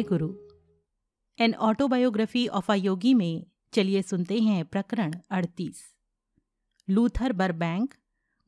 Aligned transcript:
जय 0.00 0.06
गुरु। 0.08 0.28
An 1.38 1.54
autobiography 1.54 2.46
of 2.48 2.72
a 2.72 2.74
yogi 2.74 3.14
में 3.14 3.46
चलिए 3.72 4.02
सुनते 4.02 4.38
हैं 4.40 4.64
प्रकरण 4.64 5.14
अड़तीस। 5.30 5.82
लूथर 6.88 7.32
बरबैंक, 7.32 7.94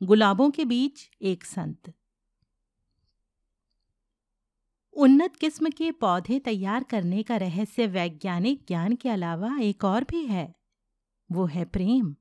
गुलाबों 0.03 0.51
के 0.51 0.65
बीच 0.65 1.11
एक 1.23 1.45
संत। 1.45 1.93
उन्नत 4.93 5.37
किस्म 5.37 5.71
के 5.71 5.91
पौधे 5.93 6.39
तैयार 6.39 6.85
करने 6.85 7.23
का 7.23 7.37
रहस्य 7.37 7.87
वैज्ञानिक 7.87 8.65
ज्ञान 8.69 8.95
के 8.95 9.09
अलावा 9.09 9.57
एक 9.59 9.85
और 9.85 10.05
भी 10.05 10.25
है, 10.27 10.55
वो 11.33 11.47
है 11.47 11.65
प्रेम। 11.65 12.15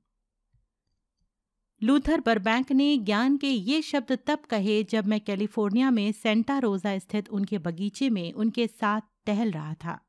लूथर 1.81 2.21
बरबैंक 2.21 2.71
ने 2.71 2.97
ज्ञान 2.97 3.37
के 3.37 3.49
ये 3.49 3.81
शब्द 3.81 4.19
तब 4.27 4.39
कहे 4.39 4.83
जब 4.83 5.05
मैं 5.05 5.21
कैलिफ़ोर्निया 5.21 5.91
में 5.91 6.11
सेंटा 6.11 6.57
रोजा 6.59 6.97
स्थित 6.97 7.29
उनके 7.29 7.57
बगीचे 7.57 8.09
में 8.09 8.31
उनके 8.33 8.67
साथ 8.67 9.10
टहल 9.25 9.51
रहा 9.51 9.73
था। 9.73 10.05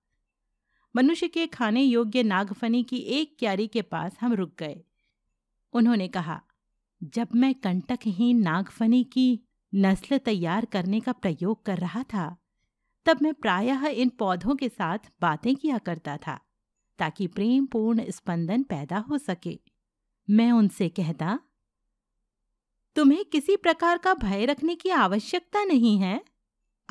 मनुष्य 0.97 1.29
के 1.29 1.47
खाने 1.47 1.83
योग्य 1.83 2.23
नागफनी 2.23 2.85
की 2.85 2.97
एक 2.97 3.37
क्यारी 3.39 3.67
के 3.67 3.83
पास 3.83 4.17
हम 4.21 4.33
रुक 4.33 4.55
गए। 4.59 4.85
उन्होंने 5.73 6.09
कहा, 6.09 6.43
जब 7.05 7.29
मैं 7.35 7.55
कंटकहीन 7.55 8.41
नागफनी 8.41 9.05
की 9.05 9.41
नस्ल 9.75 10.19
तैयार 10.19 10.65
करने 10.65 11.01
का 11.01 11.13
प्रयोग 11.13 11.65
कर 11.65 11.79
रहा 11.79 12.03
था, 12.03 12.37
तब 13.07 13.19
मैं 13.23 13.35
प्रायः 13.35 13.87
इन 13.87 14.09
पौधों 14.09 14.57
के 14.57 14.69
साथ 14.69 14.99
बातें 15.21 15.57
किया 15.57 15.79
करता 15.79 16.17
था, 16.17 16.41
ताकि 16.99 17.27
प्रेम 17.27 17.67
पूर्ण 17.67 18.11
स्पंदन 18.11 18.63
पैदा 18.63 18.99
हो 18.99 19.19
सके। 19.19 19.61
मैं 20.31 20.53
उनसे 20.53 20.89
कहता, 20.89 21.41
तुम्हें 22.97 23.25
किसी 23.25 23.57
प्रकार 23.57 23.99
का 23.99 24.15
भय 24.15 24.47
रखने 24.47 24.75
की 24.75 24.89
आवश्यकता 24.89 25.65
नहीं 25.65 25.99
है? 25.99 26.25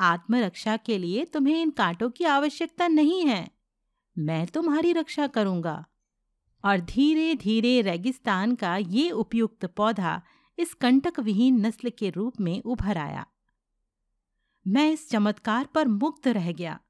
आत्मरक्षा 0.00 0.76
के 0.76 0.98
लिए 0.98 1.24
तुम्हें 1.24 1.62
इन 1.62 1.70
कांटों 1.70 2.10
की 2.10 2.24
आवश्यकता 2.24 2.88
नहीं 2.88 3.26
है। 3.26 3.50
मैं 4.18 4.46
तुम्हारी 4.46 4.92
रक्षा 4.92 5.26
करूँगा। 5.26 5.86
और 6.64 6.80
धीरे 6.80 7.34
धीरे 7.34 7.80
रेगिस्तान 7.80 8.54
का 8.54 8.76
ये 8.76 9.10
उपयुक्त 9.10 9.64
पौधा 9.64 10.22
इस 10.58 10.74
कंटक 10.74 11.20
विहीन 11.20 11.66
नस्ल 11.66 11.90
के 11.90 12.10
रूप 12.10 12.40
में 12.40 12.62
उभर 12.62 12.98
आया। 12.98 13.26
मैं 14.68 14.92
इस 14.92 15.10
चमत्कार 15.10 15.64
पर 15.64 15.88
मुक्त 15.88 16.28
रह 16.28 16.52
गया। 16.52 16.80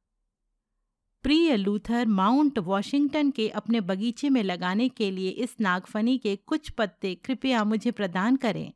प्रिय 1.23 1.57
लूथर, 1.57 2.07
माउंट 2.07 2.59
वॉशिंगटन 2.59 3.31
के 3.31 3.49
अपने 3.49 3.81
बगीचे 3.81 4.29
में 4.29 4.43
लगाने 4.43 4.89
के 4.89 5.11
लिए 5.11 5.29
इस 5.29 5.57
नागफनी 5.61 6.19
के 6.19 6.37
कुछ 6.37 6.71
पत्ते 6.71 7.15
कृपया 7.15 7.65
मुझे 7.65 7.91
प्रदान 7.91 8.37
करें। 8.37 8.73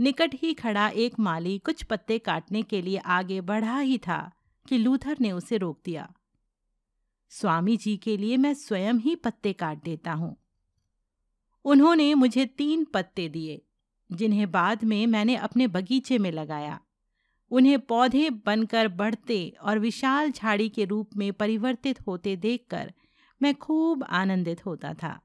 निकट 0.00 0.30
ही 0.34 0.54
खड़ा 0.54 0.88
एक 0.88 1.18
माली 1.18 1.58
कुछ 1.58 1.82
पत्ते 1.82 2.18
काटने 2.18 2.62
के 2.62 2.82
लिए 2.82 2.96
आगे 2.96 3.40
बढ़ा 3.40 3.78
ही 3.78 3.98
था 3.98 4.32
कि 4.68 4.78
लूथर 4.78 5.16
ने 5.20 5.32
उसे 5.32 5.56
रोक 5.56 5.80
दिया। 5.84 6.12
स्वामी 7.28 7.76
जी 7.76 7.96
के 7.96 8.16
लिए 8.16 8.36
मैं 8.36 8.54
स्वयं 8.54 8.94
ही 8.94 9.14
पत्ते 9.16 9.52
काट 9.52 9.84
देता 9.84 10.12
हूँ। 10.12 10.36
उन्होंने 11.64 12.14
मुझे 12.14 12.46
तीन 12.46 12.84
पत्ते 12.84 13.28
दिए, 13.28 13.62
जिन्हें 14.12 14.50
बाद 14.50 14.84
में 14.84 15.06
मैंने 15.06 15.36
अपने 15.36 15.66
बगीचे 15.66 16.18
में 16.18 16.32
लगाया। 16.32 16.80
उन्हें 17.50 17.78
पौधे 17.78 18.30
बनकर 18.30 18.88
बढ़ते 18.88 19.56
और 19.62 19.78
विशाल 19.78 20.30
झाड़ी 20.30 20.68
के 20.68 20.84
रूप 20.84 21.10
में 21.16 21.32
परिवर्तित 21.32 22.06
होते 22.06 22.36
देखकर 22.36 22.92
मैं 23.42 23.54
खूब 23.54 24.04
आनंदित 24.04 24.66
होता 24.66 24.94
था। 24.94 25.20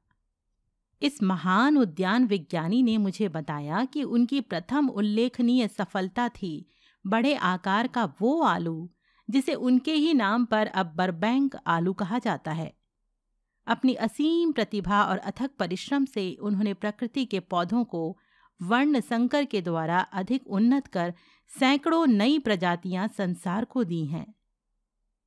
इस 1.02 1.24
महान 1.24 1.78
उद्यान 1.78 2.26
विज्ञानी 2.26 2.84
ने 2.84 2.98
मुझे 2.98 3.30
बताया 3.30 3.86
कि 3.86 4.04
उनकी 4.04 4.42
प्रथम 4.42 4.90
उल्लेखनीय 4.90 5.68
सफलता 5.68 6.30
थी, 6.30 6.70
बड़े 7.08 7.36
आकार 7.36 7.88
का 7.88 8.14
वो 8.22 8.42
आलू, 8.42 8.90
जिसे 9.30 9.54
उनके 9.54 9.94
ही 9.94 10.14
नाम 10.14 10.46
पर 10.46 10.68
अब 10.68 10.94
बरबैंक 10.96 11.56
आलू 11.68 11.94
कहा 11.94 12.20
जाता 12.20 12.52
है। 12.52 12.74
अपनी 13.68 13.94
असीम 13.94 14.52
प्रतिभा 14.52 15.04
और 15.04 15.18
अथक 15.18 15.52
परिश्रम 15.60 16.06
से 16.06 16.34
उन्होंने 16.34 16.74
प्रकृति 16.74 17.26
के 17.26 17.40
पौधों 17.40 17.84
को 17.84 18.18
वर्ण 18.62 19.00
संकर 19.00 19.46
के 19.46 19.62
द्वारा 19.62 20.00
अधिक 20.00 20.48
उन्नत 20.48 20.88
कर 20.88 21.14
सैकड़ों 21.60 22.08
नई 22.08 22.40
प्रजातियाँ 22.40 23.08
संसार 23.08 23.66
को 23.66 23.84
दी 23.84 24.06
हैं। 24.06 24.36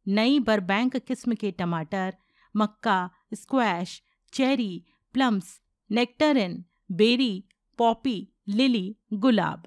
नई 0.08 0.40
बरबैंक 0.40 0.96
किस्म 0.96 1.34
के 1.34 1.50
टमाटर, 1.50 2.14
मक्का, 2.56 3.10
squash, 3.34 4.02
cherry 4.32 4.84
plums 5.12 5.60
nectarine 5.90 6.64
berry 6.92 7.44
poppy 7.78 8.28
lily 8.48 8.96
गुलाब 9.12 9.66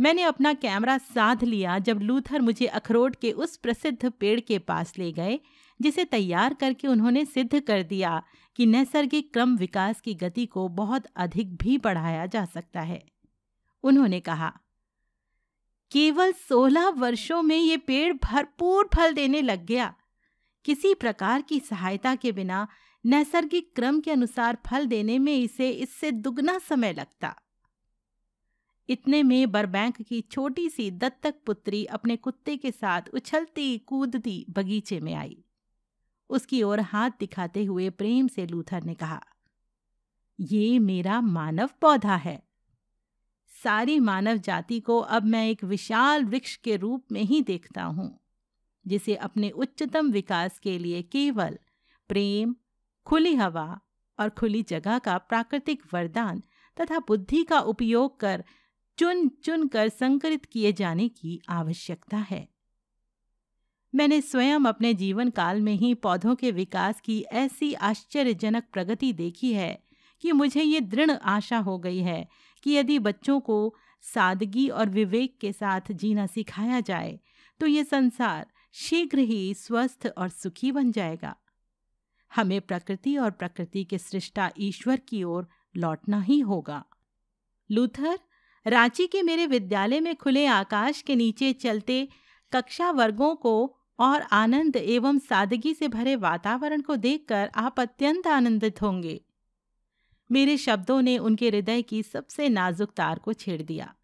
मैंने 0.00 0.22
अपना 0.22 0.52
कैमरा 0.54 0.98
साध 0.98 1.44
लिया 1.44 1.78
जब 1.78 2.00
लूथर 2.00 2.40
मुझे 2.40 2.66
अखरोट 2.66 3.16
के 3.16 3.30
उस 3.32 3.56
प्रसिद्ध 3.56 4.10
पेड़ 4.10 4.40
के 4.40 4.58
पास 4.58 4.92
ले 4.98 5.12
गए, 5.12 5.40
जिसे 5.80 6.04
तैयार 6.04 6.54
करके 6.54 6.88
उन्होंने 6.88 7.24
सिद्ध 7.24 7.60
कर 7.60 7.82
दिया 7.82 8.22
कि 8.56 8.66
नैसर्गिक 8.66 9.32
क्रम 9.32 9.56
विकास 9.56 10.00
की 10.00 10.14
गति 10.14 10.46
को 10.46 10.68
बहुत 10.68 11.04
अधिक 11.16 11.56
भी 11.56 11.78
बढ़ाया 11.78 12.26
जा 12.26 12.44
सकता 12.44 12.80
है। 12.80 13.04
उन्होंने 13.82 14.20
कहा, 14.20 14.52
केवल 15.90 16.32
सोलह 16.32 16.88
वर्षों 16.88 17.42
में 17.42 17.56
ये 17.56 17.76
पेड़ 17.76 18.12
भरपूर 18.22 18.88
फल 18.94 19.12
देने 19.12 19.42
लग 19.42 19.64
गया। 19.66 19.94
किसी 20.64 20.94
प्रकार 20.94 21.42
की 21.42 21.60
सहायता 21.60 22.14
के 22.14 22.32
बिना 22.32 22.66
नैसर्गिक 23.04 23.70
क्रम 23.76 23.98
के 24.00 24.10
अनुसार 24.10 24.56
फल 24.66 24.86
देने 24.86 25.18
में 25.18 25.36
इसे 25.36 25.68
इससे 25.70 26.10
दुगना 26.12 26.58
समय 26.58 26.92
लगता। 26.92 27.34
इतने 28.88 29.22
में 29.22 29.50
बरबैंक 29.52 30.00
की 30.02 30.20
छोटी 30.22 30.68
सी 30.68 30.90
दत्तक 30.90 31.34
पुत्री 31.46 31.84
अपने 31.86 32.16
कुत्ते 32.16 32.56
के 32.56 32.70
साथ 32.70 33.08
उछलती 33.14 33.76
कूदती 33.78 34.44
बगीचे 34.50 35.00
में 35.00 35.12
आई। 35.14 35.36
उसकी 36.30 36.62
ओर 36.62 36.80
हाथ 36.82 37.10
दिखाते 37.20 37.64
हुए 37.64 37.90
प्रेम 37.90 38.28
से 38.28 38.46
लूथर 38.46 38.82
ने 38.82 38.94
कहा, 38.94 39.20
ये 40.38 40.78
मेरा 40.78 41.20
मानव 41.20 41.70
पौधा 41.80 42.16
है। 42.16 42.42
सारी 43.52 43.98
मानव 44.00 44.36
जाति 44.38 44.80
को 44.80 44.98
अब 44.98 45.24
मैं 45.24 45.46
एक 45.48 45.64
विशाल 45.64 46.24
वृक्ष 46.24 46.56
के 46.56 46.76
रूप 46.76 47.12
में 47.12 47.22
ही 47.22 47.42
देखता 47.42 47.82
हूँ, 47.82 48.10
जिसे 48.86 49.14
अपने 49.16 49.50
उच्चतम 49.50 50.10
विकास 50.10 50.58
के 50.58 50.78
लिए 50.78 51.02
केवल 51.02 51.58
प्रेम 52.10 52.54
खुली 53.06 53.34
हवा 53.34 53.80
और 54.18 54.28
खुली 54.28 54.62
जगह 54.62 54.98
का 54.98 55.18
प्राकृतिक 55.18 55.82
वरदान 55.94 56.42
तथा 56.76 56.98
बुद्धि 56.98 57.42
का 57.44 57.60
उपयोग 57.60 58.20
कर 58.20 58.44
चुन 58.98 59.28
चुन 59.44 59.66
कर 59.68 59.88
संकरित 59.88 60.44
किए 60.44 60.72
जाने 60.72 61.08
की 61.08 61.40
आवश्यकता 61.48 62.16
है। 62.16 62.48
मैंने 63.94 64.20
स्वयं 64.20 64.60
अपने 64.60 64.94
जीवन 64.94 65.30
काल 65.30 65.60
में 65.60 65.74
ही 65.74 65.94
पौधों 65.94 66.34
के 66.34 66.50
विकास 66.50 67.00
की 67.00 67.20
ऐसी 67.22 67.72
आश्चर्यजनक 67.74 68.64
प्रगति 68.72 69.12
देखी 69.12 69.52
है 69.52 69.82
कि 70.22 70.32
मुझे 70.32 70.62
ये 70.62 70.80
दृढ़ 70.80 71.10
आशा 71.10 71.58
हो 71.58 71.78
गई 71.78 71.98
है 71.98 72.28
कि 72.62 72.72
यदि 72.72 72.98
बच्चों 72.98 73.40
को 73.40 73.74
सादगी 74.02 74.68
और 74.68 74.88
विवेक 74.88 75.38
के 75.40 75.52
साथ 75.52 75.92
जीना 75.92 76.26
सिखाया 76.26 76.80
जाए 76.80 77.18
तो 77.60 77.66
ये 77.66 77.84
संसार 77.84 78.46
शीघ्र 78.72 79.18
ही 79.18 79.54
स्वस्थ 79.54 80.12
और 80.18 80.28
सुखी 80.28 80.72
बन 80.72 80.92
जाएगा। 80.92 81.36
हमें 82.36 82.60
प्रकृति 82.60 83.16
और 83.16 83.30
प्रकृति 83.30 83.84
के 83.84 83.98
सृष्टा 83.98 84.50
ईश्वर 84.58 84.96
की 84.96 85.24
ओर 85.24 85.48
लौटना 85.76 86.20
ही 86.20 86.40
होगा। 86.40 86.84
लूथर, 87.70 88.18
रांची 88.66 89.06
के 89.06 89.22
मेरे 89.22 89.46
विद्यालय 89.46 90.00
में 90.00 90.16
खुले 90.16 90.46
आकाश 90.46 91.02
के 91.02 91.16
नीचे 91.16 91.52
चलते 91.52 92.08
कक्षा 92.52 92.90
वर्गों 92.90 93.34
को 93.34 93.76
और 93.98 94.22
आनंद 94.22 94.76
एवं 94.76 95.18
सादगी 95.18 95.74
से 95.74 95.88
भरे 95.88 96.16
वातावरण 96.16 96.80
को 96.80 96.96
देखकर 96.96 97.50
आप 97.54 97.80
अत्यंत 97.80 98.26
आनंदित 98.26 98.82
होंगे। 98.82 99.24
मेरे 100.32 100.56
शब्दों 100.56 101.02
ने 101.02 101.18
उनके 101.18 101.48
हृदय 101.48 101.82
की 101.82 102.02
सबसे 102.02 102.48
नाजुक 102.48 102.90
तार 102.90 103.18
को 103.18 103.32
छेड़ 103.32 103.62
दिया। 103.62 103.94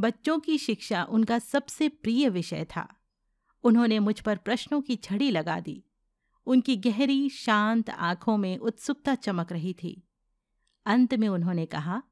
बच्चों 0.00 0.38
की 0.38 0.58
शिक्षा 0.58 1.04
उनका 1.04 1.38
सबसे 1.38 1.88
प्रिय 1.88 2.28
विषय 2.28 2.64
था। 2.64 2.94
उन्होंने 3.64 3.98
मुझ 3.98 4.20
पर 4.20 4.36
प्रश्नों 4.36 4.80
की 4.80 4.96
छड़ी 4.96 5.30
लगा 5.30 5.60
दी। 5.60 5.84
उनकी 6.48 6.76
गहरी, 6.76 7.28
शांत 7.28 7.90
आँखों 7.90 8.36
में 8.36 8.58
उत्सुकता 8.58 9.14
चमक 9.14 9.52
रही 9.52 9.72
थी। 9.72 10.02
अंत 10.86 11.14
में 11.14 11.28
उन्होंने 11.28 11.66
कहा, 11.66 12.02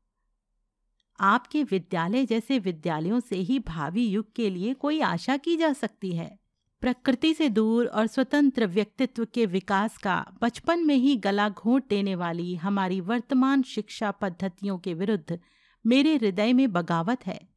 आपके 1.20 1.62
विद्यालय 1.62 2.26
जैसे 2.26 2.58
विद्यालयों 2.58 3.20
से 3.20 3.36
ही 3.36 3.58
भावी 3.58 4.06
युग 4.06 4.34
के 4.34 4.50
लिए 4.50 4.74
कोई 4.74 5.00
आशा 5.00 5.36
की 5.36 5.56
जा 5.56 5.72
सकती 5.72 6.12
है। 6.16 6.38
प्रकृति 6.80 7.34
से 7.34 7.48
दूर 7.48 7.86
और 7.86 8.06
स्वतंत्र 8.06 8.66
व्यक्तित्व 8.66 9.24
के 9.24 9.46
विकास 9.46 9.98
का 9.98 10.26
बचपन 10.42 10.86
में 10.86 10.94
ही 10.94 11.16
गला 11.16 11.48
घोंट 11.48 11.88
देने 11.88 12.14
वाली 12.14 12.54
हमारी 12.54 13.00
वर्तमान 13.00 13.62
शिक्षा 13.62 14.10
पद्धतियों 14.10 14.78
के 14.78 14.94
विरुद्ध 14.94 15.40
मेरे 15.86 16.16
हृदय 16.16 16.52
में 16.52 16.72
बगावत 16.72 17.26
है। 17.26 17.55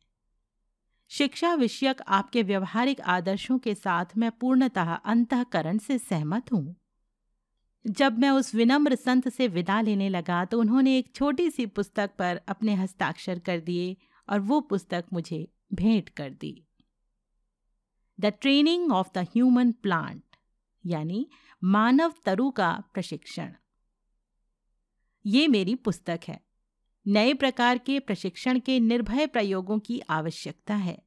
शिक्षा 1.12 1.54
विषयक 1.54 2.02
आपके 2.08 2.42
व्यवहारिक 2.44 3.00
आदर्शों 3.02 3.58
के 3.60 3.74
साथ 3.76 4.06
मैं 4.18 4.32
पूर्णतः 4.32 4.94
अंतकरण 4.94 5.78
से 5.78 5.98
सहमत 5.98 6.52
हूँ। 6.54 6.76
जब 7.86 8.18
मैं 8.18 8.30
उस 8.30 8.54
विनम्र 8.56 8.96
संत 8.96 9.30
से 9.30 9.48
विदा 9.48 9.80
लेने 9.82 10.10
लगा 10.10 10.44
तो 10.46 10.60
उन्होंने 10.60 10.98
एक 10.98 11.12
छोटी 11.16 11.50
सी 11.50 11.66
पुस्तक 11.66 12.12
पर 12.20 12.42
अपने 12.48 12.74
हस्ताक्षर 12.76 13.40
कर 13.40 13.60
दिए 13.60 13.96
और 14.28 14.40
वो 14.40 14.60
पुस्तक 14.62 15.06
मुझे 15.14 15.48
भेंट 15.74 16.10
कर 16.10 16.30
दी। 16.32 16.54
The 18.20 18.26
training 18.42 18.92
of 18.92 19.08
the 19.16 19.26
human 19.28 19.72
plant, 19.72 20.24
यानी 20.84 21.28
मानव 21.64 22.14
तरु 22.26 22.50
का 22.52 22.72
प्रशिक्षण। 22.94 23.54
ये 25.26 25.48
मेरी 25.48 25.76
पुस्तक 25.76 26.20
है। 26.28 26.40
नए 27.10 27.34
प्रकार 27.34 27.78
के 27.78 28.00
प्रशिक्षण 28.00 28.60
के 28.60 28.80
निर्भय 28.80 29.28
प्रयोगों 29.28 29.80
की 29.80 30.00
आवश्यकता 30.00 30.76
है। 30.76 31.02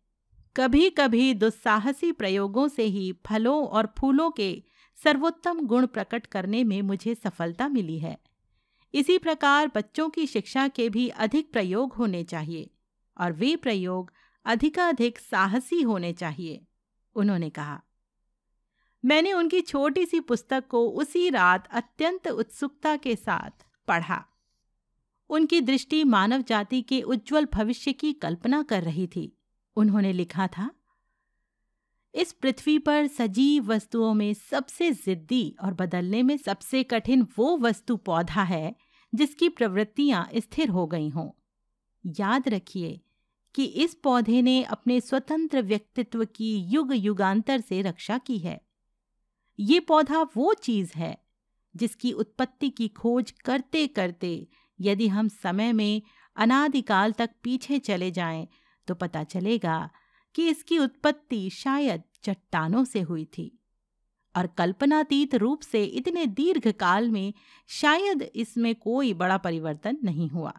कभी 0.57 0.91
कभी 0.91 1.35
दुस्साहसी 1.35 2.13
प्रयोगों 2.13 2.69
से 2.69 2.83
ही 2.83 3.13
फलों 3.27 3.67
और 3.67 3.95
फूलों 3.99 4.31
के 4.31 4.63
सर्वोत्तम 5.05 5.61
गुण 5.61 5.87
प्रकट 5.87 6.27
करने 6.27 6.65
में 6.65 6.83
मुझे 6.83 7.15
सफलता 7.15 7.69
मिली 7.69 7.99
है। 7.99 8.19
इसी 8.95 9.19
प्रकार 9.19 9.71
बच्चों 9.75 10.09
की 10.11 10.27
शिक्षा 10.27 10.69
के 10.69 10.89
भी 10.89 11.09
अधिक 11.09 11.53
प्रयोग 11.53 11.93
होने 11.93 12.25
चाहिए 12.25 12.71
और 13.21 13.33
वे 13.33 13.57
प्रयोग 13.57 14.13
अधिकाधिक 14.45 15.19
साहसी 15.19 15.83
होने 15.83 16.13
चाहिए, 16.13 16.67
उन्होंने 17.15 17.51
कहा। 17.51 17.83
मैंने 19.05 19.33
उनकी 19.33 19.61
छोटी 19.61 20.07
सी 20.07 20.21
पुस्तक 20.21 20.65
को 20.69 20.89
उसी 20.89 21.31
रात 21.31 21.69
अत्यंत 21.73 22.29
उत्सुकता 22.29 22.97
के 22.97 23.17
साथ 23.17 23.67
पढ़ा। 23.89 24.25
उनकी 25.33 25.61
दृष्टि 25.61 26.05
मानव 26.05 26.43
जाति 26.43 26.83
के 26.83 27.01
उज्जवल 27.03 27.47
भविष्य 27.55 27.93
की 27.93 28.13
कल्पना 28.13 28.63
कर 28.63 28.83
रही 28.83 29.07
थी। 29.07 29.39
उन्होंने 29.77 30.13
लिखा 30.13 30.47
था, 30.47 30.71
इस 32.15 32.33
पृथ्वी 32.33 32.79
पर 32.79 33.07
सजीव 33.07 33.65
वस्तुओं 33.65 34.15
में 34.15 34.35
सबसे 34.35 34.91
जिद्दी 34.93 35.57
और 35.65 35.75
बदलने 35.75 36.23
में 36.23 36.37
सबसे 36.37 36.83
कठिन 36.83 37.27
वो 37.39 37.57
वस्तु 37.59 37.97
पौधा 37.97 38.43
है, 38.43 38.75
जिसकी 39.15 39.49
प्रवृत्तियाँ 39.49 40.29
स्थिर 40.37 40.69
हो 40.69 40.87
गई 40.87 41.09
हों। 41.09 41.31
याद 42.05 42.49
रखिए 42.49 43.01
कि 43.55 43.65
इस 43.65 43.95
पौधे 43.95 44.43
ने 44.43 44.63
अपने 44.65 45.01
स्वतंत्र 45.01 45.63
व्यक्तित्व 45.63 46.25
की 46.25 46.57
युग 46.57 46.95
युगांतर 46.95 47.61
से 47.61 47.83
रक्षा 47.83 48.19
की 48.19 48.39
है। 48.39 48.61
ये 49.59 49.81
पौधा 49.81 50.23
वो 50.37 50.55
चीज़ 50.55 50.93
है 50.97 51.17
जिसकी 51.77 52.13
उत्पत्ति 52.13 52.71
की 52.71 52.89
खोज 52.89 53.31
करते 53.31 53.87
करते 53.87 54.49
यदि 54.81 55.09
हम 55.09 55.29
समय 55.29 55.73
में 55.73 56.03
अनादिकाल 56.37 57.13
तक 57.13 57.31
पीछे 57.43 57.79
चले 57.79 58.11
जाएँ 58.11 58.49
तो 58.89 58.95
पता 58.95 59.23
चलेगा 59.25 59.91
कि 60.35 60.49
इसकी 60.49 60.79
उत्पत्ति 60.79 61.51
शायद 61.51 62.03
चट्टानों 62.23 62.85
से 62.85 63.01
हुई 63.01 63.25
थी। 63.25 63.59
और 64.35 64.47
कल्पनातीत 64.47 65.35
रूप 65.35 65.61
से 65.61 65.85
इतने 65.85 66.27
दीर्घ 66.27 66.69
काल 66.71 67.11
में 67.11 67.33
शायद 67.69 68.23
इसमें 68.35 68.75
कोई 68.75 69.13
बड़ा 69.15 69.37
परिवर्तन 69.37 69.99
नहीं 70.05 70.29
हुआ। 70.29 70.53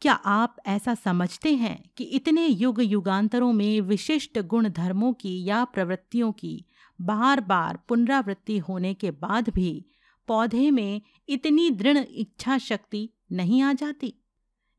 क्या 0.00 0.12
आप 0.12 0.56
ऐसा 0.66 0.94
समझते 0.94 1.54
हैं 1.54 1.90
कि 1.96 2.04
इतने 2.04 2.46
युग 2.46 2.80
युगांतरों 2.82 3.52
में 3.52 3.80
विशिष्ट 3.80 4.38
गुण 4.38 4.68
धर्मों 4.68 5.12
की 5.12 5.44
या 5.44 5.64
प्रवृत्तियों 5.64 6.32
की 6.32 6.64
बार 7.00 7.40
बार 7.40 7.78
पुनरावृत्ति 7.88 8.58
होने 8.58 8.94
के 8.94 9.10
बाद 9.10 9.48
भी 9.48 9.86
पौधे 10.28 10.70
में 10.70 11.00
इतनी 11.28 11.70
दृढ़ 11.70 11.98
इच्छा 11.98 12.58
शक्ति 12.58 13.08
नहीं 13.32 13.62
आ 13.62 13.72
जाती। 13.72 14.14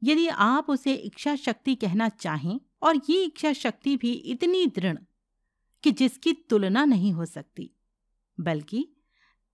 यदि 0.03 0.27
आप 0.27 0.69
उसे 0.69 0.93
इच्छा 0.93 1.35
शक्ति 1.35 1.75
कहना 1.75 2.09
चाहें, 2.09 2.59
और 2.83 3.01
ये 3.09 3.23
इच्छा 3.23 3.53
शक्ति 3.53 3.97
भी 3.97 4.11
इतनी 4.11 4.65
दृढ़ 4.65 4.97
कि 5.83 5.91
जिसकी 5.91 6.33
तुलना 6.33 6.85
नहीं 6.85 7.13
हो 7.13 7.25
सकती, 7.25 7.71
बल्कि 8.39 8.87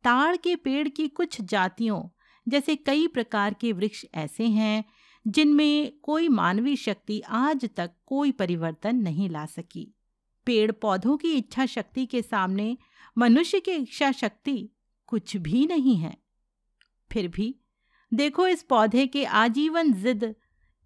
ताड़ 0.03 0.35
के 0.37 0.55
पेड़ 0.55 0.87
की 0.87 1.07
कुछ 1.07 1.41
जातियों, 1.41 2.01
जैसे 2.47 2.75
कई 2.75 3.07
प्रकार 3.07 3.53
के 3.53 3.71
वृक्ष 3.71 4.05
ऐसे 4.13 4.47
हैं, 4.47 4.83
जिनमें 5.27 5.99
कोई 5.99 6.27
मानवीय 6.27 6.75
शक्ति 6.75 7.21
आज 7.21 7.69
तक 7.77 7.91
कोई 8.05 8.31
परिवर्तन 8.31 8.95
नहीं 8.95 9.29
ला 9.29 9.45
सकी। 9.45 9.95
पेड़ 10.45 10.71
पौधों 10.71 11.17
की 11.17 11.33
इच्छा 11.33 11.65
शक्ति 11.65 12.05
के 12.05 12.21
सामने 12.21 12.77
मनुष्य 13.17 13.59
की 13.59 13.71
इच्छा 13.71 14.11
शक्ति 14.11 14.69
कुछ 15.07 15.37
भी 15.37 15.65
नहीं 15.67 15.95
है। 15.97 16.17
फिर 17.11 17.27
भी 17.27 17.55
देखो 18.13 18.47
इस 18.47 18.63
पौधे 18.63 19.07
के 19.07 19.25
आजीवन 19.25 19.93
जिद, 19.93 20.35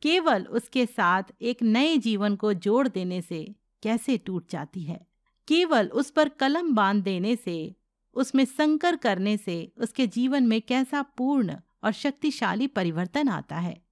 केवल 0.01 0.43
उसके 0.43 0.85
साथ 0.85 1.23
एक 1.41 1.63
नए 1.63 1.97
जीवन 1.97 2.35
को 2.35 2.53
जोड़ 2.53 2.87
देने 2.87 3.21
से 3.21 3.55
कैसे 3.83 4.17
टूट 4.17 4.49
जाती 4.49 4.83
है? 4.83 5.07
केवल 5.47 5.87
उस 5.87 6.11
पर 6.11 6.29
कलम 6.29 6.75
बाँध 6.75 7.03
देने 7.03 7.35
से, 7.35 7.75
उसमें 8.13 8.45
संकर 8.45 8.95
करने 8.95 9.37
से 9.37 9.73
उसके 9.77 10.07
जीवन 10.07 10.43
में 10.43 10.61
कैसा 10.61 11.01
पूर्ण 11.01 11.55
और 11.83 11.91
शक्तिशाली 11.91 12.67
परिवर्तन 12.67 13.29
आता 13.29 13.55
है? 13.55 13.85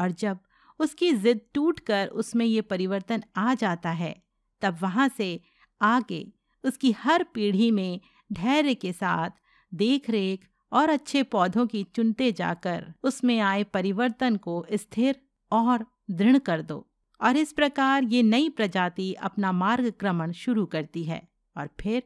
और 0.00 0.10
जब 0.10 0.38
उसकी 0.78 1.12
जिद 1.12 1.40
टूटकर 1.54 2.06
उसमें 2.06 2.46
ये 2.46 2.60
परिवर्तन 2.60 3.22
आ 3.36 3.54
जाता 3.54 3.90
है, 3.90 4.22
तब 4.60 4.78
वहाँ 4.82 5.08
से 5.08 5.40
आगे 5.82 6.32
उसकी 6.64 6.92
हर 6.92 7.22
पीढ़ी 7.22 7.70
में 7.70 8.00
धैर्य 8.32 8.74
के 8.74 8.92
साथ 8.92 9.30
देख 9.74 10.10
रेख 10.10 10.48
और 10.72 10.88
अच्छे 10.88 11.22
पौधों 11.22 11.66
की 11.66 11.84
चुनते 11.84 12.32
जाकर 12.32 12.94
उसमें 13.02 13.40
आए 13.40 13.64
परिवर्तन 13.64 14.36
को 14.36 14.66
स्थिर 14.72 15.20
और 15.52 15.86
दृढ़ 16.10 16.38
कर 16.38 16.62
दो। 16.62 16.86
और 17.20 17.36
इस 17.36 17.52
प्रकार 17.52 18.04
ये 18.04 18.22
नई 18.22 18.48
प्रजाति 18.48 19.14
अपना 19.14 19.52
मार्ग 19.52 19.90
क्रमण 19.90 20.32
शुरू 20.32 20.66
करती 20.66 21.04
है 21.04 21.28
और 21.56 21.68
फिर 21.80 22.02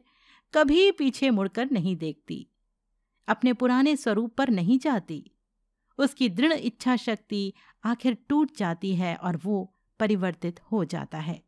कभी 0.53 0.91
पीछे 0.91 1.29
मुड़कर 1.29 1.71
नहीं 1.71 1.95
देखती। 1.95 2.47
अपने 3.27 3.53
पुराने 3.53 3.95
स्वरूप 3.95 4.35
पर 4.35 4.49
नहीं 4.49 4.79
जाती। 4.79 5.31
उसकी 5.97 6.29
दृढ़ 6.29 6.53
इच्छा 6.53 6.95
शक्ति 6.95 7.53
आखिर 7.83 8.17
टूट 8.29 8.57
जाती 8.57 8.95
है 8.95 9.15
और 9.15 9.37
वो 9.37 9.73
परिवर्तित 9.99 10.59
हो 10.71 10.85
जाता 10.85 11.17
है। 11.17 11.43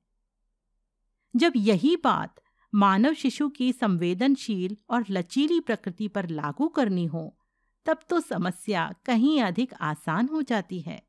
जब 1.36 1.54
यही 1.56 1.96
बात 1.96 2.42
मानव 2.74 3.14
शिशु 3.14 3.48
की 3.50 3.72
संवेदनशील 3.74 4.76
और 4.90 5.06
लचीली 5.10 5.60
प्रकृति 5.60 6.08
पर 6.08 6.28
लागू 6.30 6.68
करनी 6.68 7.06
हो, 7.06 7.34
तब 7.86 8.00
तो 8.10 8.20
समस्या 8.20 8.92
कहीं 9.06 9.42
अधिक 9.42 9.74
आसान 9.74 10.28
हो 10.28 10.42
जाती 10.42 10.80
है। 10.80 11.02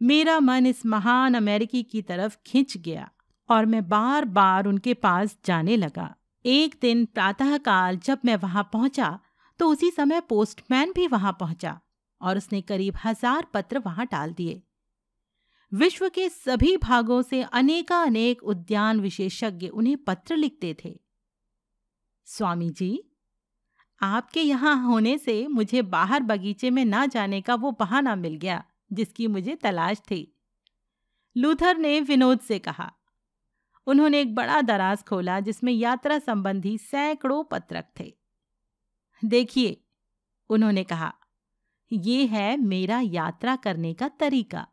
मेरा 0.00 0.38
मन 0.40 0.66
इस 0.66 0.84
महान 0.86 1.34
अमेरिकी 1.34 1.82
की 1.82 2.02
तरफ़ 2.02 2.36
खिंच 2.46 2.76
गया 2.76 3.08
और 3.48 3.66
मैं 3.66 3.88
बार 3.88 4.24
बार 4.24 4.66
उनके 4.66 4.94
पास 4.94 5.36
जाने 5.44 5.76
लगा। 5.76 6.14
एक 6.44 6.74
दिन 6.82 7.04
प्रातःकाल 7.04 7.96
जब 7.96 8.18
मैं 8.24 8.36
वहाँ 8.36 8.68
पहुँचा 8.72 9.18
तो 9.60 9.68
उसी 9.68 9.90
समय 9.90 10.20
पोस्टमैन 10.20 10.92
भी 10.92 11.06
वहाँ 11.06 11.36
पहुँचा 11.40 11.78
और 12.20 12.36
उसने 12.36 12.60
करीब 12.60 12.96
हज़ार 13.04 13.46
पत्र 13.54 13.78
वहाँ 13.78 14.06
डाल 14.06 14.32
दिए। 14.32 14.62
विश्व 15.72 16.08
के 16.08 16.28
सभी 16.28 16.76
भागों 16.76 17.20
से 17.22 17.42
अनेकानेक 17.42 18.42
उद्यान 18.42 19.00
विशेषज्ञ 19.00 19.68
उन्हें 19.68 19.96
पत्र 19.96 20.36
लिखते 20.36 20.76
थे। 20.84 20.94
स्वामी 22.28 22.68
जी, 22.70 23.02
आपके 24.00 24.42
यहाँ 24.42 24.74
होने 24.84 25.16
से 25.18 25.46
मुझे 25.46 25.82
बाहर 25.82 26.22
बगीचे 26.22 26.70
में 26.70 26.84
ना 26.84 27.04
जाने 27.06 27.40
का 27.40 27.54
वो 27.54 27.70
बहाना 27.70 28.14
मिल 28.16 28.34
गया, 28.34 28.62
जिसकी 28.92 29.26
मुझे 29.26 29.54
तलाश 29.54 29.98
थी। 30.00 30.20
लूथर 31.36 31.76
ने 31.76 32.00
विनोद 32.00 32.40
से 32.40 32.58
कहा, 32.58 32.90
उन्होंने 33.86 34.20
एक 34.20 34.34
बड़ा 34.34 34.60
दराज 34.60 35.02
खोला 35.04 35.38
जिसमें 35.40 35.72
यात्रा 35.72 36.18
संबंधी 36.18 36.76
सैकड़ों 36.78 37.42
पत्रक 37.44 37.90
थे। 38.00 38.12
देखिए, 39.22 39.80
उन्होंने 40.50 40.84
कहा, 40.84 41.12
ये 41.90 42.24
है 42.26 42.56
मेरा 42.56 43.00
यात्रा 43.00 43.56
करने 43.56 43.94
का 43.94 44.08
तरीका। 44.08 44.66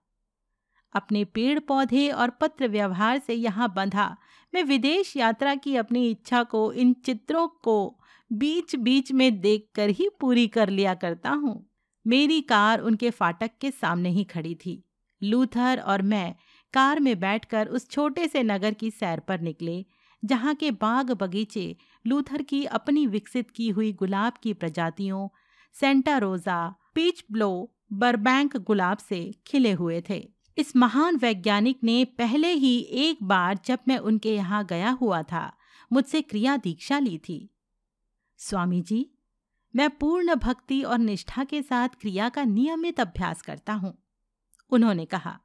अपने 0.95 1.23
पेड़ 1.25 1.59
पौधे 1.59 2.09
और 2.09 2.29
पत्र 2.29 2.67
व्यवहार 2.67 3.19
से 3.19 3.33
यहाँ 3.33 3.73
बंधा। 3.75 4.15
मैं 4.53 4.63
विदेश 4.63 5.17
यात्रा 5.17 5.55
की 5.55 5.75
अपनी 5.75 6.09
इच्छा 6.09 6.43
को, 6.43 6.71
इन 6.73 6.93
चित्रों 6.93 7.47
को 7.47 7.99
बीच 8.31 8.75
बीच 8.75 9.11
में 9.11 9.41
देखकर 9.41 9.89
ही 9.89 10.09
पूरी 10.19 10.47
कर 10.47 10.69
लिया 10.69 10.93
करता 10.93 11.29
हूँ। 11.29 11.69
मेरी 12.05 12.41
कार 12.41 12.79
उनके 12.79 13.09
फाटक 13.09 13.51
के 13.61 13.71
सामने 13.71 14.09
ही 14.09 14.23
खड़ी 14.23 14.55
थी। 14.55 14.83
लूथर 15.23 15.79
और 15.79 16.01
मैं 16.01 16.35
कार 16.73 16.99
में 16.99 17.19
बैठकर 17.19 17.67
उस 17.67 17.89
छोटे 17.89 18.27
से 18.27 18.43
नगर 18.43 18.73
की 18.73 18.91
सैर 18.91 19.19
पर 19.19 19.39
निकले, 19.39 19.85
जहाँ 20.23 20.55
के 20.55 20.71
बाग 20.71 21.11
बगीचे 21.11 21.75
लूथर 22.07 22.41
की 22.41 22.63
अपनी 22.65 23.07
विकसित 23.07 23.51
की 23.51 23.69
हुई 23.69 23.91
गुलाब 23.93 24.33
की 24.43 24.53
प्रजातियों, 24.53 25.27
सेंटा 25.75 26.17
रोजा, 26.17 26.75
पीच 26.95 27.23
ब्लो, 27.31 27.71
बरबैंक 27.93 28.57
गुलाब 28.57 28.97
से 28.97 29.35
खिले 29.47 29.71
हुए 29.71 30.03
थे। 30.09 30.35
इस 30.57 30.75
महान 30.75 31.15
वैज्ञानिक 31.15 31.83
ने 31.83 32.03
पहले 32.17 32.51
ही 32.51 32.77
एक 32.79 33.24
बार 33.24 33.59
जब 33.65 33.79
मैं 33.88 33.97
उनके 33.97 34.35
यहाँ 34.35 34.65
गया 34.65 34.89
हुआ 34.91 35.21
था, 35.24 35.51
मुझसे 35.91 36.21
क्रिया 36.21 36.57
दीक्षा 36.57 37.00
ली 37.00 37.17
थी। 37.17 37.50
स्वामी 38.39 38.81
जी, 38.81 39.05
मैं 39.74 39.89
पूर्ण 39.89 40.35
भक्ति 40.35 40.81
और 40.81 40.97
निष्ठा 40.97 41.43
के 41.43 41.62
साथ 41.62 41.89
क्रिया 42.01 42.29
का 42.29 42.43
नियमित 42.43 43.00
अभ्यास 43.00 43.41
करता 43.41 43.74
हूँ। 43.74 43.93
उन्होंने 44.71 45.05
कहा, 45.05 45.39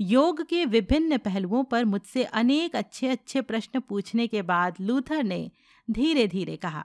योग 0.00 0.42
के 0.42 0.64
विभिन्न 0.64 1.18
पहलुओं 1.18 1.62
पर 1.64 1.84
मुझसे 1.84 2.24
अनेक 2.24 2.76
अच्छे 2.76 3.08
अच्छे 3.08 3.40
प्रश्न 3.40 3.80
पूछने 3.80 4.26
के 4.26 4.42
बाद 4.42 4.76
लूथर 4.80 5.22
ने 5.24 5.50
धीरे 5.88 6.26
धीरे 6.28 6.56
कहा, 6.56 6.84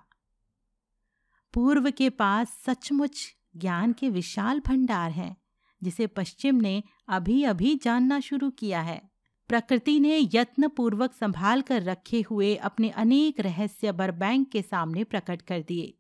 पूर्व 1.54 1.90
के 1.92 2.10
पास 2.10 2.58
सचमुच 2.66 3.26
ज्ञान 3.58 3.94
के 3.94 4.10
विशाल 4.10 4.60
भंडार 4.60 5.12
हैं। 5.12 5.36
जिसे 5.84 6.08
पश्चिम 6.08 6.56
ने 6.56 6.84
अभी 7.08 7.44
अभी 7.44 7.76
जानना 7.76 8.20
शुरू 8.20 8.50
किया 8.50 8.82
है। 8.82 9.02
प्रकृति 9.50 10.00
ने 10.00 10.30
यत्न 10.34 10.68
पूर्वक 10.68 11.14
संभाल 11.14 11.62
कर 11.62 11.84
रखे 11.84 12.22
हुए 12.22 12.56
अपने 12.56 12.90
अनेक 12.90 13.40
रहस्य 13.40 13.92
बरबैंक 13.92 14.50
के 14.50 14.62
सामने 14.62 15.04
प्रकट 15.04 15.42
कर 15.42 15.62
दिए। 15.62 15.94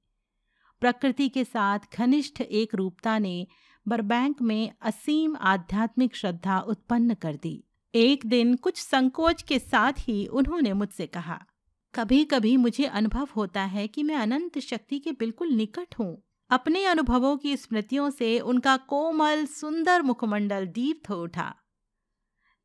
प्रकृति 0.79 1.29
के 1.29 1.43
साथ 1.43 1.79
घनिष्ठ 1.93 2.41
एक 2.41 2.75
रूपता 2.75 3.19
ने 3.19 3.47
बरबैंक 3.87 4.41
में 4.41 4.71
असीम 4.81 5.35
आध्यात्मिक 5.35 6.15
श्रद्धा 6.15 6.59
उत्पन्न 6.59 7.13
कर 7.13 7.35
दी। 7.35 7.63
एक 7.93 8.25
दिन 8.25 8.55
कुछ 8.55 8.77
संकोच 8.77 9.41
के 9.41 9.59
साथ 9.59 9.93
ही 9.99 10.25
उन्होंने 10.25 10.73
मुझसे 10.73 11.07
कहा 11.07 11.45
कभी 11.93 12.23
कभी 12.25 12.57
मुझे 12.57 12.85
अनुभव 12.85 13.27
होता 13.35 13.61
है 13.61 13.87
कि 13.87 14.03
मैं 14.03 14.15
अनंत 14.15 14.59
शक्ति 14.59 14.99
के 14.99 15.11
बिल्कुल 15.11 15.49
निकट 15.49 15.95
हूँ। 15.99 16.26
अपने 16.49 16.85
अनुभवों 16.85 17.37
की 17.37 17.57
स्मृतियों 17.57 18.09
से 18.09 18.39
उनका 18.39 18.77
कोमल, 18.77 19.45
सुंदर 19.45 20.01
मुखमंडल 20.01 20.67
दीप्त 20.67 21.09
हो 21.09 21.23
उठा। 21.23 21.55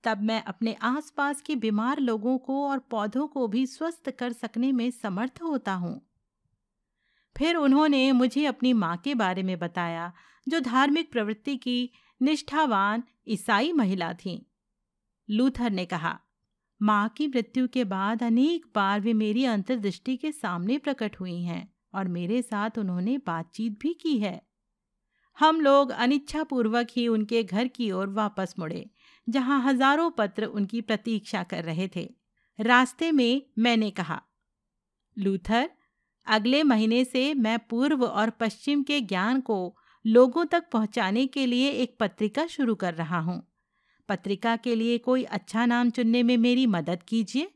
तब 0.04 0.22
मैं 0.22 0.42
अपने 0.42 0.74
आसपास 0.82 1.40
के 1.40 1.56
बीमार 1.56 1.98
लोगों 1.98 2.38
को 2.38 2.68
और 2.68 2.78
पौधों 2.78 3.26
को 3.26 3.48
भी 3.48 3.66
स्वस्थ 3.66 4.10
कर 4.10 4.32
सकने 4.32 4.72
में 4.72 4.90
समर्थ 4.90 5.38
होता 5.42 5.72
हूँ। 5.72 6.08
फिर 7.38 7.56
उन्होंने 7.56 8.12
मुझे 8.12 8.46
अपनी 8.46 8.72
माँ 8.72 8.96
के 8.96 9.14
बारे 9.14 9.42
में 9.42 9.58
बताया, 9.58 10.12
जो 10.48 10.60
धार्मिक 10.60 11.12
प्रवृत्ति 11.12 11.56
की 11.56 11.90
निष्ठावान 12.22 13.02
ईसाई 13.28 13.72
महिला 13.72 14.12
थीं। 14.12 14.40
लूथर 15.30 15.70
ने 15.70 15.84
कहा, 15.84 16.20
माँ 16.82 17.08
की 17.08 17.28
मृत्यु 17.28 17.68
के 17.68 17.84
बाद 17.84 18.22
अनेक 18.22 18.66
बार 18.74 19.00
वे 19.00 19.12
मेरी 19.12 19.44
अंतर्दृष्टि 19.44 20.16
के 20.16 20.32
सामने 20.32 20.78
प्रकट 20.78 21.20
हुई 21.20 21.42
हैं। 21.42 21.71
और 21.94 22.08
मेरे 22.08 22.40
साथ 22.42 22.78
उन्होंने 22.78 23.18
बातचीत 23.18 23.78
भी 23.80 23.92
की 23.94 24.16
है। 24.18 24.40
हम 25.38 25.60
लोग 25.60 25.90
अनिच्छापूर्वक 25.90 26.88
ही 26.90 27.06
उनके 27.08 27.42
घर 27.42 27.68
की 27.68 27.90
ओर 27.90 28.08
वापस 28.08 28.54
मुड़े, 28.58 28.88
जहाँ 29.26 29.62
हज़ारों 29.62 30.10
पत्र 30.10 30.44
उनकी 30.44 30.80
प्रतीक्षा 30.80 31.42
कर 31.42 31.64
रहे 31.64 31.88
थे। 31.96 32.08
रास्ते 32.58 33.12
में 33.12 33.42
मैंने 33.58 33.90
कहा, 33.90 34.20
लूथर, 35.16 35.70
अगले 36.26 36.62
महीने 36.62 37.04
से 37.04 37.32
मैं 37.34 37.58
पूर्व 37.70 38.04
और 38.04 38.30
पश्चिम 38.30 38.82
के 38.82 39.00
ज्ञान 39.00 39.40
को 39.40 39.76
लोगों 40.04 40.44
तक 40.44 40.68
पहुँचाने 40.72 41.26
के 41.26 41.46
लिए 41.46 41.70
एक 41.72 41.96
पत्रिका 42.00 42.46
शुरू 42.46 42.74
कर 42.74 42.94
रहा 42.94 43.18
हूँ। 43.20 43.42
पत्रिका 44.08 44.54
के 44.56 44.74
लिए 44.74 44.98
कोई 44.98 45.22
अच्छा 45.24 45.66
नाम 45.66 45.90
चुनने 45.90 46.22
में 46.22 46.36
मेरी 46.36 46.66
मदद 46.66 47.02
कीजिए। 47.02 47.50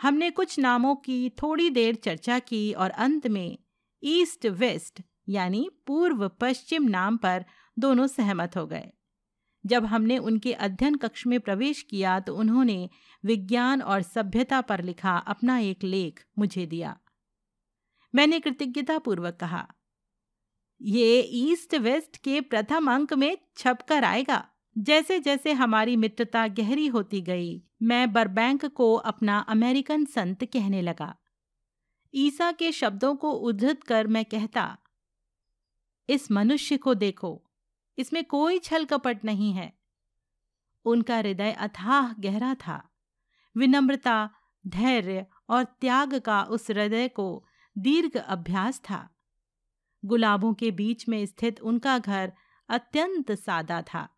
हमने 0.00 0.30
कुछ 0.30 0.58
नामों 0.58 0.94
की 0.96 1.30
थोड़ी 1.42 1.68
देर 1.70 1.94
चर्चा 1.94 2.38
की 2.38 2.72
और 2.72 2.90
अंत 2.90 3.26
में 3.26 3.58
ईस्ट 4.02 4.46
वेस्ट 4.46 5.00
यानी 5.28 5.68
पूर्व 5.86 6.28
पश्चिम 6.40 6.88
नाम 6.88 7.16
पर 7.16 7.44
दोनों 7.78 8.06
सहमत 8.06 8.56
हो 8.56 8.66
गए। 8.66 8.90
जब 9.64 9.84
हमने 9.84 10.18
उनके 10.18 10.52
अध्ययन 10.52 10.94
कक्ष 10.94 11.26
में 11.26 11.38
प्रवेश 11.40 11.82
किया 11.82 12.18
तो 12.20 12.34
उन्होंने 12.36 12.88
विज्ञान 13.24 13.82
और 13.82 14.02
सभ्यता 14.02 14.60
पर 14.60 14.82
लिखा 14.82 15.16
अपना 15.16 15.58
एक 15.58 15.84
लेख 15.84 16.24
मुझे 16.38 16.66
दिया। 16.66 16.96
मैंने 18.14 18.40
कृतज्ञतापूर्वक 18.40 19.36
कहा, 19.36 19.66
ये 20.80 21.20
ईस्ट 21.20 21.74
वेस्ट 21.74 22.16
के 22.16 22.40
प्रथम 22.40 22.90
अंक 22.92 23.12
में 23.14 23.36
छपकर 23.56 24.04
आएगा। 24.04 24.46
जैसे 24.78 25.20
जैसे 25.20 25.52
हमारी 25.52 25.96
मित्रता 25.96 26.48
गहरी 26.48 26.86
होती 26.86 27.20
गई, 27.20 27.62
मैं 27.82 28.12
बरबैंक 28.12 28.64
को 28.66 28.94
अपना 28.94 29.38
अमेरिकन 29.38 30.04
संत 30.04 30.44
कहने 30.44 30.82
लगा। 30.82 31.16
ईसा 32.14 32.52
के 32.52 32.72
शब्दों 32.72 33.16
को 33.16 33.30
उद्धृत 33.30 33.82
कर 33.82 34.06
मैं 34.06 34.24
कहता, 34.24 34.78
इस 36.08 36.30
मनुष्य 36.30 36.76
को 36.76 36.94
देखो, 36.94 37.44
इसमें 37.98 38.24
कोई 38.24 38.58
छल 38.58 38.84
कपट 38.84 39.24
नहीं 39.24 39.52
है। 39.52 39.72
उनका 40.84 41.16
हृदय 41.16 41.52
अथाह 41.52 42.12
गहरा 42.12 42.54
था। 42.54 42.90
विनम्रता, 43.56 44.30
धैर्य 44.66 45.26
और 45.48 45.64
त्याग 45.64 46.18
का 46.18 46.42
उस 46.42 46.70
हृदय 46.70 47.08
को 47.08 47.44
दीर्घ 47.78 48.16
अभ्यास 48.16 48.80
था। 48.80 49.10
गुलाबों 50.04 50.54
के 50.54 50.70
बीच 50.70 51.08
में 51.08 51.26
स्थित 51.26 51.60
उनका 51.60 51.98
घर 51.98 52.32
अत्यंत 52.68 53.32
सादा 53.32 53.82
था। 53.82 54.13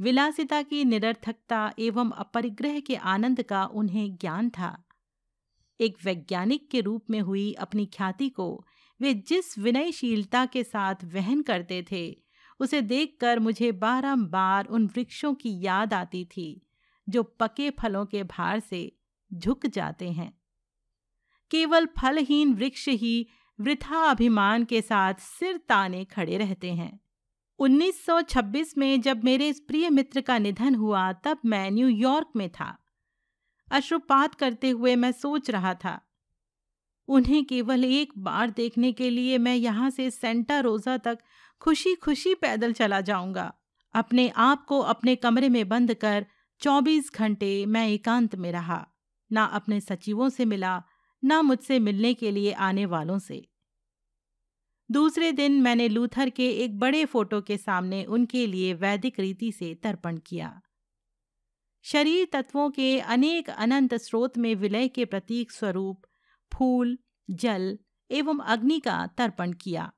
विलासिता 0.00 0.62
की 0.62 0.84
निरर्थकता 0.84 1.72
एवं 1.78 2.10
अपरिग्रह 2.10 2.80
के 2.80 2.96
आनंद 2.96 3.42
का 3.42 3.64
उन्हें 3.64 4.16
ज्ञान 4.16 4.50
था। 4.50 4.84
एक 5.80 5.96
वैज्ञानिक 6.04 6.70
के 6.70 6.80
रूप 6.80 7.04
में 7.10 7.20
हुई 7.20 7.52
अपनी 7.52 7.86
ख्याति 7.86 8.28
को 8.28 8.66
वे 9.00 9.14
जिस 9.14 9.58
विनयशीलता 9.58 10.46
के 10.46 10.64
साथ 10.64 10.94
वहन 11.04 11.42
करते 11.42 11.84
थे, 11.92 12.22
उसे 12.60 12.82
देखकर 12.82 13.38
मुझे 13.38 13.72
बारंबार 13.72 14.66
उन 14.66 14.86
वृक्षों 14.86 15.34
की 15.34 15.60
याद 15.60 15.94
आती 15.94 16.24
थी, 16.24 16.66
जो 17.08 17.22
पके 17.22 17.70
फलों 17.70 18.06
के 18.06 18.22
भार 18.22 18.60
से 18.60 18.96
झुक 19.34 19.66
जाते 19.66 20.10
हैं। 20.10 20.40
केवल 21.50 21.86
फलहीन 21.86 22.54
वृक्ष 22.54 22.88
ही 22.88 23.26
वृथा 23.60 24.10
अभिमान 24.10 24.64
के 24.64 24.82
साथ 24.82 25.14
सिर 25.14 25.56
ताने 25.56 26.04
खड़े 26.04 26.38
रहते 26.38 26.72
हैं। 26.72 27.00
1926 27.60 28.76
में 28.78 29.00
जब 29.00 29.24
मेरे 29.24 29.48
इस 29.48 29.58
प्रिय 29.60 29.90
मित्र 29.90 30.20
का 30.20 30.38
निधन 30.38 30.74
हुआ, 30.74 31.12
तब 31.12 31.38
मैं 31.44 31.70
न्यूयॉर्क 31.70 32.28
में 32.36 32.48
था। 32.50 32.76
अश्रुपात 33.68 34.34
करते 34.34 34.70
हुए 34.70 34.94
मैं 34.96 35.12
सोच 35.12 35.50
रहा 35.50 35.74
था, 35.74 36.00
उन्हें 37.08 37.44
केवल 37.44 37.84
एक 37.84 38.12
बार 38.18 38.50
देखने 38.50 38.92
के 38.92 39.10
लिए 39.10 39.38
मैं 39.38 39.54
यहाँ 39.54 39.90
से 39.90 40.10
सेंटा 40.10 40.60
रोजा 40.60 40.96
तक 40.96 41.18
खुशी 41.62 41.94
खुशी 41.94 42.34
पैदल 42.34 42.72
चला 42.72 43.00
जाऊँगा। 43.00 43.52
अपने 43.94 44.28
आप 44.28 44.64
को 44.64 44.78
अपने 44.78 45.16
कमरे 45.16 45.48
में 45.48 45.68
बंद 45.68 45.94
कर 45.94 46.26
24 46.62 47.12
घंटे 47.14 47.66
मैं 47.66 47.86
एकांत 47.88 48.34
में 48.34 48.50
रहा, 48.52 48.86
ना 49.30 49.44
अपने 49.44 49.80
सचिवों 49.80 50.28
से 50.28 50.44
मिला, 50.44 50.82
ना 51.22 51.42
मुझसे 51.42 51.78
मिलने 51.78 52.14
के 52.14 52.30
लिए 52.30 52.52
आने 52.52 52.86
वालों 52.86 53.18
से। 53.18 53.49
दूसरे 54.90 55.32
दिन 55.32 55.62
मैंने 55.62 55.88
लूथर 55.88 56.30
के 56.30 56.50
एक 56.50 56.78
बड़े 56.78 57.04
फ़ोटो 57.04 57.40
के 57.40 57.56
सामने 57.56 58.04
उनके 58.04 58.46
लिए 58.46 58.74
वैदिक 58.74 59.20
रीति 59.20 59.52
से 59.52 59.74
तर्पण 59.74 60.16
किया। 60.16 60.60
शरीर 61.82 62.28
तत्वों 62.32 62.70
के 62.70 63.00
अनेक 63.00 63.50
अनंत 63.50 63.94
स्रोत 63.94 64.38
में 64.38 64.54
विलय 64.54 64.88
के 64.88 65.04
प्रतीक 65.04 65.50
स्वरूप, 65.50 66.02
फूल, 66.54 66.98
जल 67.30 67.78
एवं 68.10 68.38
अग्नि 68.38 68.80
का 68.80 69.06
तर्पण 69.06 69.52
किया। 69.52 69.92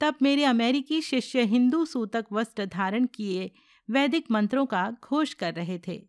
तब 0.00 0.14
मेरे 0.22 0.44
अमेरिकी 0.44 1.02
शिष्य 1.02 1.42
हिंदू 1.42 1.84
सूतक 1.84 2.26
वस्त्र 2.32 2.66
धारण 2.66 3.06
किए 3.06 3.50
वैदिक 3.90 4.30
मंत्रों 4.30 4.66
का 4.66 4.96
घोष 5.04 5.34
कर 5.34 5.54
रहे 5.54 5.80
थे। 5.88 6.08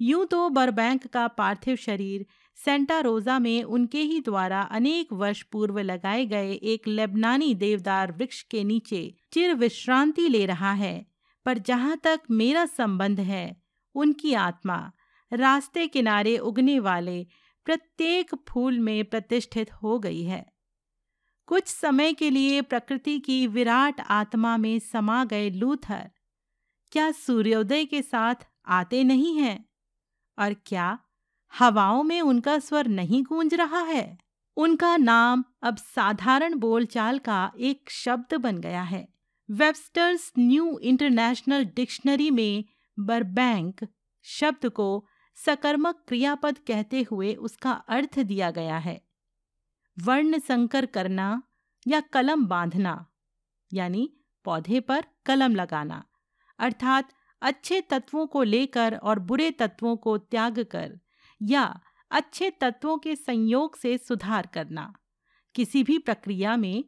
यूँ 0.00 0.26
तो 0.26 0.48
बरबैंक 0.48 1.06
का 1.06 1.28
पार्थिव 1.28 1.76
शरीर 1.76 2.26
सेंटा 2.64 3.00
रोजा 3.00 3.38
में 3.38 3.62
उनके 3.62 4.00
ही 4.00 4.20
द्वारा 4.20 4.60
अनेक 4.60 5.12
वर्ष 5.12 5.42
पूर्व 5.42 5.78
लगाए 5.78 6.26
गए 6.26 6.52
एक 6.52 6.86
लेबनानी 6.88 7.54
देवदार 7.54 8.12
वृक्ष 8.12 8.42
के 8.42 8.64
नीचे 8.64 9.14
चिर 9.32 9.54
विश्रांति 9.54 10.28
ले 10.28 10.46
रहा 10.46 10.72
है, 10.72 11.06
पर 11.44 11.58
जहाँ 11.58 11.96
तक 11.96 12.20
मेरा 12.30 12.66
संबंध 12.66 13.20
है, 13.20 13.56
उनकी 13.94 14.34
आत्मा, 14.34 14.92
रास्ते 15.32 15.86
किनारे 15.86 16.38
उगने 16.38 16.78
वाले 16.78 17.26
प्रत्येक 17.64 18.34
फूल 18.48 18.78
में 18.78 19.04
प्रतिष्ठित 19.04 19.72
हो 19.72 19.98
गई 19.98 20.22
है। 20.22 20.46
कुछ 21.48 21.66
समय 21.66 22.12
के 22.12 22.30
लिए 22.30 22.62
प्रकृति 22.62 23.18
की 23.18 23.46
विराट 23.46 24.00
आत्मा 24.00 24.56
में 24.56 24.78
समा 24.78 25.24
गए 25.24 25.50
लूथर, 25.50 26.10
क्या 26.92 27.10
सूर्योदय 27.10 27.84
के 27.84 28.02
साथ 28.02 28.48
आते 28.66 29.04
नहीं 29.04 29.36
हैं? 29.38 29.64
और 30.38 30.54
क्या 30.66 30.98
हवाओं 31.52 32.02
में 32.02 32.20
उनका 32.20 32.58
स्वर 32.58 32.86
नहीं 32.88 33.22
गूंज 33.24 33.54
रहा 33.54 33.80
है। 33.82 34.18
उनका 34.56 34.96
नाम 34.96 35.44
अब 35.62 35.76
साधारण 35.76 36.54
बोलचाल 36.54 37.18
का 37.18 37.50
एक 37.58 37.90
शब्द 37.90 38.34
बन 38.34 38.58
गया 38.58 38.82
है। 38.82 39.06
वेबस्टर्स 39.48 40.30
न्यू 40.38 40.78
इंटरनेशनल 40.78 41.64
डिक्शनरी 41.66 42.30
में 42.30 42.64
बरबैंक 42.98 43.86
शब्द 44.26 44.68
को 44.68 45.06
सकर्मक 45.36 46.02
क्रियापद 46.08 46.58
कहते 46.58 47.02
हुए 47.10 47.34
उसका 47.34 47.72
अर्थ 47.88 48.18
दिया 48.20 48.50
गया 48.50 48.78
है। 48.78 49.00
वर्ण 49.96 50.38
संकर 50.38 50.86
करना 50.86 51.42
या 51.86 52.00
कलम 52.12 52.46
बांधना, 52.46 52.94
यानी 53.70 54.10
पौधे 54.46 54.80
पर 54.80 55.04
कलम 55.26 55.54
लगाना, 55.54 56.04
अर्थात 56.58 57.12
अच्छे 57.42 57.80
तत्वों 57.80 58.26
को 58.26 58.42
लेकर 58.42 58.96
और 58.96 59.18
बुरे 59.20 59.50
तत्वों 59.50 59.96
को 59.96 60.16
त्याग 60.18 60.58
कर 60.70 60.98
या 61.40 61.80
अच्छे 62.10 62.50
तत्वों 62.50 62.98
के 62.98 63.16
संयोग 63.16 63.76
से 63.76 63.98
सुधार 63.98 64.46
करना, 64.46 64.92
किसी 65.54 65.82
भी 65.84 65.98
प्रक्रिया 65.98 66.56
में 66.56 66.84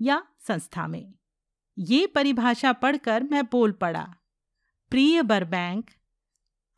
या 0.00 0.22
संस्था 0.40 0.86
में। 0.86 1.14
ये 1.78 2.06
परिभाषा 2.06 2.72
पढ़कर 2.72 3.22
मैं 3.22 3.44
बोल 3.44 3.72
पड़ा, 3.72 4.14
प्रिय 4.90 5.22
बरबैंक, 5.22 5.90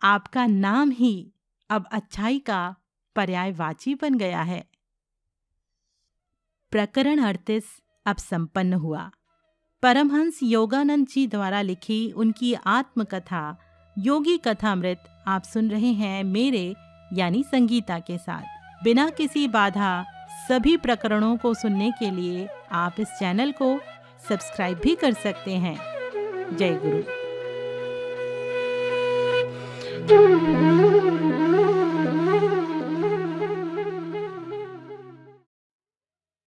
आपका 0.02 0.46
नाम 0.46 0.90
ही 0.90 1.32
अब 1.70 1.88
अच्छाई 1.92 2.38
का 2.38 2.76
पर्यायवाची 3.16 3.94
बन 3.94 4.14
गया 4.14 4.42
है। 4.42 4.68
प्रकरण 6.72 7.18
अड़तीस 7.18 7.64
अब 8.06 8.16
संपन्न 8.16 8.74
हुआ। 8.74 9.10
परमहंस 9.82 10.42
योगानंद 10.42 11.06
जी 11.06 11.26
द्वारा 11.26 11.60
लिखी 11.62 12.10
उनकी 12.12 12.54
आत्मकथा 12.54 13.58
योगी 13.98 14.38
कथामृत 14.38 14.98
आप 15.26 15.42
सुन 15.42 15.70
रहे 15.70 15.90
हैं 15.92 16.24
मेरे, 16.24 16.74
यानी 17.12 17.42
संगीता 17.42 17.98
के 17.98 18.18
साथ। 18.18 18.42
बिना 18.84 19.10
किसी 19.10 19.48
बाधा, 19.48 20.04
सभी 20.48 20.76
प्रकरणों 20.76 21.36
को 21.36 21.54
सुनने 21.54 21.90
के 21.90 22.10
लिए 22.10 22.48
आप 22.72 22.94
इस 23.00 23.08
चैनल 23.08 23.52
को 23.52 23.80
सब्सक्राइब 24.28 24.78
भी 24.78 24.94
कर 24.94 25.12
सकते 25.12 25.52
हैं। 25.52 25.78
जय 26.56 26.80
गुरु। 26.84 27.02